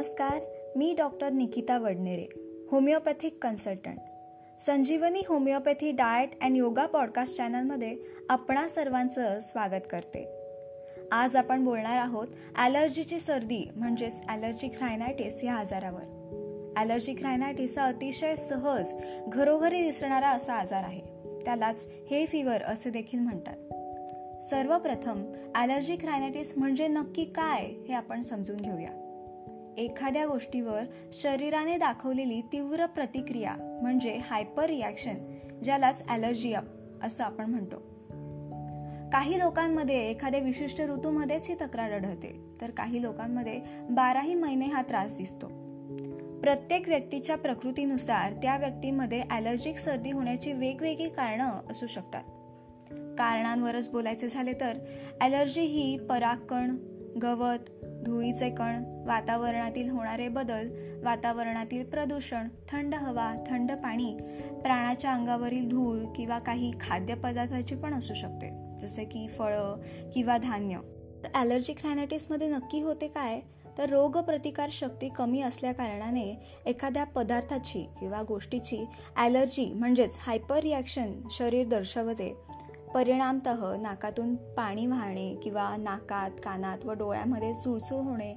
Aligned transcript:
नमस्कार 0.00 0.40
मी 0.76 0.94
doctor 0.98 1.32
Nikita 1.32 1.78
Wadnere 1.78 2.26
homeopathic 2.70 3.38
consultant. 3.42 3.98
Sanjeevani 4.60 5.22
homeopathy 5.28 5.90
diet 5.92 6.30
and 6.42 6.56
yoga 6.56 6.86
podcast 6.86 7.36
चॅनलमध्ये 7.36 7.96
आपणा 8.28 8.68
सर्वांचं 8.68 9.40
स्वागत 9.40 9.86
करते. 9.90 10.24
आज 11.12 11.36
आपण 11.36 11.64
बोलणार 11.64 11.98
आहोत 11.98 12.26
ॲलर्जीची 12.56 13.20
सर्दी 13.20 13.70
म्हणजेच 13.76 14.20
ॲलर्जिक 14.28 14.72
रायनायटिस 14.80 15.44
या 15.44 15.54
आजारावर. 15.54 16.72
ॲलर्जिक 16.76 17.22
रायनायटिस 17.22 17.78
हा 17.78 17.84
अतिशय 17.84 18.36
सहज 18.36 18.94
घरोघरी 19.28 19.82
दिसणारा 19.82 20.30
असा 20.30 20.54
आजार 20.54 20.84
आहे. 20.84 21.00
त्यालाच 21.44 21.86
हे 22.10 22.26
फिवर 22.26 22.62
असे 22.62 22.90
देखील 22.90 23.20
म्हणतात. 23.20 23.56
सर्वप्रथम 24.42 25.22
ॲलर्जिक 25.54 26.04
रायनायटिस 26.04 26.58
म्हणजे 26.58 26.88
नक्की 26.88 27.24
काय 27.24 27.66
हे 27.88 27.94
आपण 27.94 28.22
समजून 28.22 28.56
घेऊया. 28.56 29.09
एखाद्या 29.80 30.26
गोष्टीवर 30.26 30.82
शरीराने 31.12 31.76
दाखवलेली 31.76 32.40
तीव्र 32.40 32.86
प्रतिक्रिया 32.86 33.54
म्हणजे 33.82 34.16
हायपर 34.16 34.64
रिॲक्शन 34.64 35.14
ज्यालाच 35.64 36.04
ॲलर्जी 36.08 36.54
असं 37.02 37.24
आपण 37.24 37.50
म्हणतो. 37.50 37.76
काही 39.12 39.38
लोकांमध्ये 39.38 40.10
एखाद्या 40.10 40.40
विशिष्ट 40.40 40.80
ऋतूमध्येच 40.80 41.48
ही 41.48 41.54
तक्रार 41.54 41.92
आढळते. 41.92 42.58
तर 42.60 42.70
काही 42.70 43.02
लोकांमध्ये 43.02 43.60
बाराही 43.90 44.34
महिने 44.34 44.66
हा 44.66 44.82
त्रास 44.82 45.16
दिसतो. 45.16 45.46
प्रत्येक 46.40 46.88
व्यक्तीच्या 46.88 47.36
प्रकृतीनुसार 47.36 48.32
त्या 48.32 48.56
व्यक्तीमध्ये 48.56 49.22
ॲलर्जिक 49.30 49.78
सर्दी 49.78 50.10
होण्याची 50.10 50.52
वेगवेगळी 50.52 51.08
कारणं 51.08 51.60
असू 51.70 51.86
शकतात. 51.86 52.22
कारणांवरच 53.18 53.90
बोलायचे 53.90 54.28
झाले 54.28 54.52
तर 54.52 54.78
ॲलर्जी 55.20 55.60
ही 55.60 55.98
परागकण 55.98 56.76
गवत 57.22 57.70
धुळीचे 58.04 58.50
कण 58.50 58.84
वातावरणातील 59.06 59.90
होणारे 59.90 60.28
बदल 60.28 60.68
वातावरणातील 61.04 61.84
प्रदूषण 61.84 62.48
थंड 62.68 62.94
हवा 62.94 63.32
थंड 63.50 63.72
पाणी 63.72 64.16
प्राण्याच्या 64.62 65.12
अंगावरील 65.12 65.68
धूळ 65.68 65.98
किंवा 66.16 66.38
काही 66.38 66.70
खाद्यपदार्थाची 66.80 67.74
पण 67.74 67.94
असू 67.94 68.14
शकते 68.14 68.50
जसे 68.78 69.04
की 69.04 69.26
फळं 69.28 69.80
किंवा 70.14 70.36
धान्य. 70.38 70.80
ॲलर्जिक 71.34 71.86
रायनायटिसमध्ये 71.86 72.48
नक्की 72.48 72.80
होते 72.80 73.08
काय? 73.08 73.40
तर 73.78 73.88
रोगप्रतिकार 73.88 74.68
शक्ती 74.72 75.08
कमी 75.08 75.40
असल्याकारणाने 75.42 76.42
एखाद्या 76.66 77.04
पदार्थाची 77.04 77.86
किंवा 78.00 78.22
गोष्टीची 78.22 78.84
ॲलर्जी 79.16 79.72
म्हणजेच 79.74 80.16
हायपर 80.20 80.58
रिॲक्शन 80.58 81.12
शरीर 81.30 81.66
दर्शवते. 81.66 82.36
परिणामत 82.94 83.48
नाकातून 83.80 84.34
पाणी 84.34 84.86
वाहणे 84.86 85.34
किंवा 85.34 85.76
नाकात 85.76 86.30
कानात 86.44 86.78
व 86.84 86.92
डोळ्यामध्ये 86.92 87.54
सुळसूळ 87.54 88.00
होणे 88.00 88.34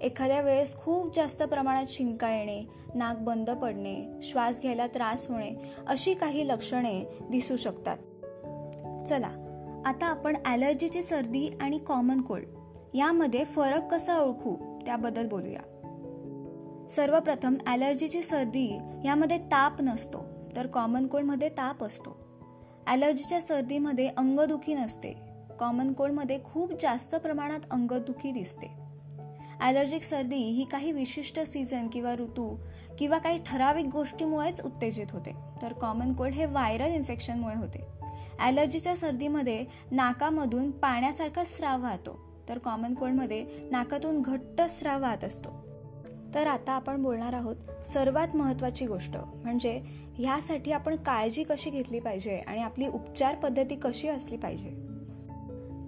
एखाद्या 0.00 0.40
वेळेस 0.40 0.76
खूप 0.76 1.16
जास्त 1.16 1.42
प्रमाणात 1.42 1.86
शिंका 1.88 2.30
येणे 2.30 2.62
नाक 2.94 3.18
बंद 3.18 3.50
पडणे 3.50 4.20
श्वास 4.22 4.60
घ्यायला 4.60 4.86
त्रास 4.86 5.30
होणे 5.30 5.50
अशी 5.86 6.14
काही 6.14 6.48
लक्षणे 6.48 7.04
दिसू 7.30 7.56
शकतात. 7.56 7.96
चला 9.08 9.30
आता 9.86 10.06
आपण 10.06 10.36
ॲलर्जीची 10.44 11.02
सर्दी 11.02 11.48
आणि 11.60 11.78
कॉमन 11.78 12.20
कोल्ड 12.20 12.46
यामध्ये 12.94 13.44
फरक 13.44 13.90
कसा 13.90 14.18
ओळखू 14.18 14.54
त्याबद्दल 14.86 15.28
बोलूया. 15.28 15.60
सर्वप्रथम 16.90 17.54
ॲलर्जीची 17.66 18.22
सर्दी 18.22 18.78
यामध्ये 19.04 19.38
ताप 19.38 19.82
नसतो 19.82 20.24
तर 20.56 20.66
कॉमन 20.66 21.06
कोल्डमध्ये 21.06 21.48
ताप 21.48 21.84
असतो. 21.84 22.25
ॲलर्जीच्या 22.86 23.40
सर्दीमध्ये 23.40 24.08
अंगदुखी 24.08 24.74
नसते. 24.74 25.14
कॉमन 25.58 25.92
कोल्डमध्ये 25.92 26.38
खूप 26.44 26.72
जास्त 26.82 27.14
प्रमाणात 27.14 27.60
अंगदुखी 27.70 28.32
दिसते. 28.32 28.66
ॲलर्जिक 29.60 30.02
सर्दी 30.02 30.36
ही 30.36 30.64
काही 30.64 30.92
विशिष्ट 30.92 31.40
सीझन 31.40 31.88
किंवा 31.88 32.14
ऋतू 32.14 32.56
किंवा 32.98 33.18
काही 33.18 33.40
ठराविक 33.46 33.86
गोष्टीमुळेच 33.86 34.60
उत्तेजित 34.60 35.06
होते. 35.10 35.34
तर 35.62 35.72
कॉमन 35.72 36.12
कोल्ड 36.12 36.34
हे 36.34 36.46
व्हायरल 36.46 36.94
इन्फेक्शनमुळे 36.94 37.56
होते. 37.56 37.84
ॲलर्जीच्या 38.38 38.96
सर्दीमध्ये 38.96 39.64
नाकामधून 39.90 40.70
पाण्यासारखा 40.70 41.44
स्राव 41.44 41.82
वाहतो. 41.82 42.44
तर 42.48 42.58
कॉमन 42.58 42.94
कोल्डमध्ये 42.94 43.46
नाकातून 43.70 44.22
घट्ट 44.22 44.60
स्राव 44.60 45.02
वाहत 45.02 45.24
असतो. 45.24 45.75
तर 46.36 46.46
आता 46.46 46.72
आपण 46.72 47.02
बोलणार 47.02 47.32
आहोत 47.32 47.56
सर्वात 47.86 48.36
महत्त्वाची 48.36 48.86
गोष्ट 48.86 49.16
म्हणजे 49.16 49.80
ह्यासाठी 50.18 50.72
आपण 50.72 50.96
काळजी 50.96 51.42
कशी 51.42 51.70
घेतली 51.70 52.00
पाहिजे 52.00 52.36
आणि 52.36 52.62
आपली 52.62 52.86
उपचार 52.86 53.34
पद्धती 53.34 53.76
कशी 53.76 54.08
असली 54.08 54.36
पाहिजे. 54.36 54.70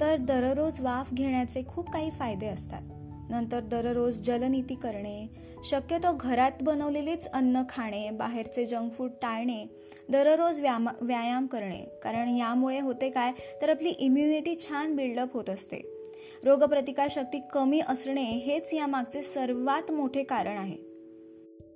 तर 0.00 0.16
दररोज 0.16 0.80
वाफ 0.80 1.14
घेण्याचे 1.14 1.62
खूप 1.68 1.90
काही 1.90 2.10
फायदे 2.10 2.46
असतात. 2.46 2.82
नंतर 3.30 3.60
दररोज 3.60 4.20
जलनीती 4.20 4.74
करणे 4.74 5.28
शक्यतो 5.64 6.16
घरात 6.20 6.50
बनवलेलीच 6.62 7.30
अन्न 7.30 7.62
खाणे 7.68 8.10
बाहेरचे 8.10 8.66
जंक 8.66 8.92
फूड 8.92 9.10
टाळणे 9.22 9.64
दररोज 10.10 10.60
व्यायाम 10.60 10.88
व्यायाम 11.00 11.46
करणे. 11.46 11.84
कारण 12.02 12.28
यामुळे 12.28 12.80
होते 12.80 13.10
काय 13.10 13.32
तर 13.62 13.70
आपली 13.70 13.88
इम्युनिटी 13.88 14.54
छान 14.54 14.96
बिल्डअप 14.96 15.32
होत 15.32 15.50
असते. 15.50 15.97
रोगप्रतिकारशक्ती 16.44 17.40
कमी 17.52 17.80
असणे 17.88 18.22
हेच 18.22 18.74
यामागचे 18.74 19.22
सर्वात 19.22 19.90
मोठे 19.90 20.22
कारण 20.22 20.58
आहे. 20.58 20.76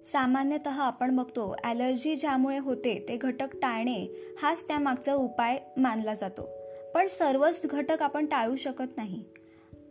सामान्यतः 0.05 0.83
आपण 0.83 1.17
बघतो 1.17 1.56
ॲलर्जी 1.65 2.17
ज्यामुळे 2.17 2.59
होते 2.59 3.06
ते 3.09 3.17
घटक 3.17 3.56
टाळणे 3.62 4.06
हाच 4.43 4.69
त्यामागचा 4.69 5.15
उपाय 5.15 5.59
मानला 5.77 6.15
जातो. 6.15 6.49
पण 6.95 7.06
सर्वच 7.06 7.67
घटक 7.67 8.03
आपण 8.03 8.27
टाळू 8.27 8.56
शकत 8.56 8.97
नाही. 8.97 9.25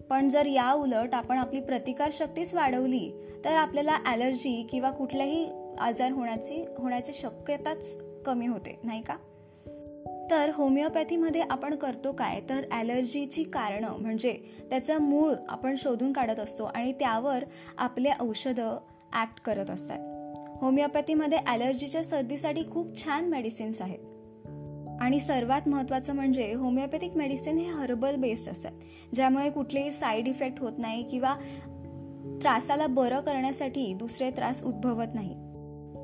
पण 0.10 0.30
जर 0.30 0.46
या 0.46 0.74
उलट 0.74 1.14
आपण 1.14 1.38
आपली 1.38 1.60
प्रतिकारशक्तीच 1.62 2.54
वाढवली 2.54 3.12
तर 3.46 3.52
आपल्याला 3.52 3.98
ॲलर्जी 4.06 4.68
किंवा 4.72 4.92
कुठल्याही 4.92 5.50
आजार 5.80 6.12
होण्याची 6.12 6.66
होण्याची 6.78 7.14
शक्यताच 7.14 7.98
कमी 8.26 8.48
होते 8.48 8.80
नाही 8.84 9.02
का? 9.02 9.16
तर 10.32 10.52
होमिओपॅथीमध्ये 10.56 11.42
आपण 11.42 11.76
करतो 11.76 12.12
काय? 12.12 12.42
तर 12.50 12.66
ॲलर्जीची 12.72 13.44
कारणं 13.44 13.98
म्हणजे 13.98 14.34
त्याचं 14.70 14.98
मूळ 14.98 15.34
आपण 15.50 15.76
शोधून 15.78 16.14
काढत 16.14 16.40
असतो 16.40 16.64
आणि 16.64 16.94
त्यावर 16.94 17.44
आपले 17.78 18.10
औषधं 18.20 18.78
ॲक्ट 19.14 19.42
करत 19.42 19.70
असतात. 19.70 20.00
होमिओपॅथीमध्ये 20.62 21.38
ॲलर्जीच्या 21.48 22.04
सर्दीसाठी 22.04 22.64
खूप 22.72 23.04
छान 23.04 23.26
मेडिसिन्स 23.26 23.82
आहेत. 23.82 24.00
आणि 25.02 25.20
सर्वात 25.20 25.68
महत्त्वाचं 25.68 26.16
म्हणजे 26.16 26.54
होमिओपॅथिक 26.54 27.18
मेडिसिन 27.18 27.58
हे 27.58 27.70
हर्बल 27.70 28.16
बेस्ड 28.16 28.52
असतात. 28.52 28.72
ज्यामुळे 29.16 29.50
कुठलेही 29.50 29.92
साईड 29.92 30.28
इफेक्ट 30.28 30.60
होत 30.60 30.74
नाही 30.78 31.04
किंवा 31.04 31.36
त्रासाला 32.42 32.88
बरं 32.88 33.22
करण्यासाठी 33.22 33.94
दुसरे 33.94 34.32
त्रास 34.32 34.64
उद्भवत 34.64 35.08
नाही. 35.14 35.36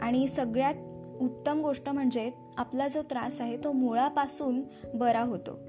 आणि 0.01 0.27
सगळ्यात 0.27 0.73
उत्तम 1.21 1.61
गोष्ट 1.61 1.89
म्हणजे 1.89 2.31
आपला 2.57 2.87
जो 2.87 3.01
त्रास 3.01 3.41
आहे 3.41 3.57
तो 3.57 3.71
मुळापासून 3.71 4.61
बरा 4.93 5.21
होतो. 5.21 5.59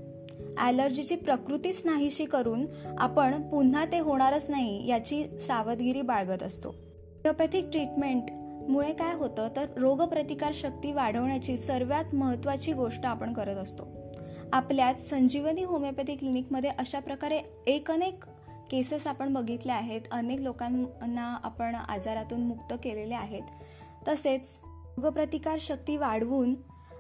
ॲलर्जीची 0.59 1.17
प्रकृतीच 1.17 1.83
नाहीशी 1.85 2.25
करून 2.25 2.67
आपण 2.99 3.49
पुन्हा 3.49 3.85
ते 3.85 3.99
होणारच 3.99 4.51
नाही 4.51 4.89
याची 4.89 5.39
सावधगिरी 5.41 6.03
बाळगत 6.03 6.43
असतो. 6.43 6.69
होमिओपॅथिक 6.69 7.71
ट्रीटमेंटमुळे 7.71 8.93
काय 8.93 9.15
होतं 9.15 9.49
तर 9.57 9.67
रोगप्रतिकार 9.77 10.53
शक्ती 10.55 10.93
वाढवण्याची 10.93 11.57
सर्वात 11.57 12.15
महत्त्वाची 12.15 12.73
गोष्ट 12.73 13.07
आपण 13.07 13.33
करत 13.33 13.57
असतो. 13.57 13.89
आपल्यात 14.53 14.95
संजीवनी 14.95 15.65
होमिओपॅथी 15.65 16.17
क्लिनिकमध्ये 16.17 16.71
अशा 16.71 16.99
प्रकारे 16.99 17.41
एक 17.67 17.91
अनेक 17.91 18.25
केसेस 18.71 19.07
आपण 19.07 19.35
बघितल्या 19.35 19.75
आहेत. 19.75 20.01
अनेक 20.11 20.41
लोकांना 20.41 21.39
आपण 21.45 21.75
आजारातून 21.75 22.41
मुक्त 22.41 22.75
केलेले 22.85 23.15
आहेत. 23.15 23.43
तसेच 24.09 24.57
रोगप्रतिकार 25.03 25.59
शक्ती 25.61 25.97
वाढवून 25.97 26.55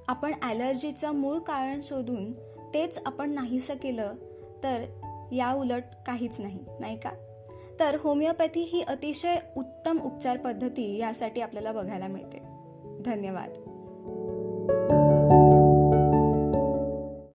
आपण 0.09 0.34
ॲलर्जीचं 0.42 1.10
मूळ 1.10 1.38
कारण 1.38 1.81
शोधून 1.82 2.32
तेच 2.75 2.98
आपण 3.06 3.31
नाहीसं 3.31 3.75
केलं 3.75 4.14
तर 4.62 4.84
या 5.33 5.53
उलट 5.53 5.83
काहीच 6.06 6.41
नाही 6.41 6.59
नाही 6.80 6.97
का? 6.97 7.10
तर 7.80 7.97
होमिओपॅथी 8.00 8.60
ही 8.60 8.83
अतिशय 8.83 9.36
उत्तम 9.56 9.98
उपचार 9.98 10.36
पद्धती 10.36 10.97
यासाठी 10.98 11.41
आपल्याला 11.41 11.72
बघायला 11.72 12.06
मिळते. 12.06 12.39
धन्यवाद. 13.04 13.50